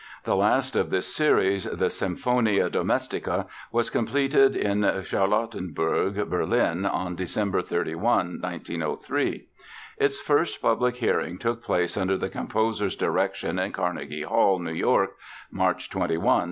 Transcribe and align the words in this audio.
The 0.23 0.35
last 0.35 0.75
of 0.75 0.89
this 0.89 1.15
series, 1.15 1.65
the 1.65 1.91
Symphonia 1.91 2.71
Domestica, 2.71 3.45
was 3.71 3.91
completed 3.91 4.55
in 4.55 4.81
Charlottenburg, 5.03 6.27
Berlin, 6.27 6.87
on 6.87 7.13
December 7.15 7.61
31, 7.61 8.39
1903. 8.41 9.47
Its 9.99 10.19
first 10.19 10.59
public 10.59 10.95
hearing 10.95 11.37
took 11.37 11.63
place 11.63 11.97
under 11.97 12.17
the 12.17 12.29
composer's 12.29 12.95
direction 12.95 13.59
in 13.59 13.73
Carnegie 13.73 14.23
Hall, 14.23 14.57
New 14.57 14.73
York, 14.73 15.11
March 15.51 15.87
21, 15.91 15.99
1904. 16.17 16.39